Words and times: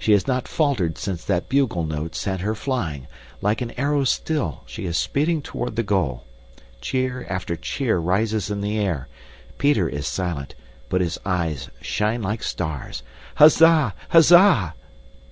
She 0.00 0.10
has 0.10 0.26
not 0.26 0.48
faltered 0.48 0.98
since 0.98 1.24
that 1.24 1.48
bugle 1.48 1.84
note 1.84 2.16
sent 2.16 2.40
her 2.40 2.56
flying; 2.56 3.06
like 3.40 3.60
an 3.60 3.70
arrow 3.78 4.02
still 4.02 4.64
she 4.66 4.84
is 4.84 4.98
speeding 4.98 5.42
toward 5.42 5.76
the 5.76 5.84
goal. 5.84 6.24
Cheer 6.80 7.24
after 7.30 7.54
cheer 7.54 7.98
rises 7.98 8.50
in 8.50 8.62
the 8.62 8.76
air. 8.80 9.06
Peter 9.58 9.88
is 9.88 10.08
silent, 10.08 10.56
but 10.88 11.00
his 11.00 11.20
eyes 11.24 11.70
shine 11.80 12.20
like 12.20 12.42
stars. 12.42 13.04
"Huzza! 13.36 13.94
Huzza!" 14.08 14.74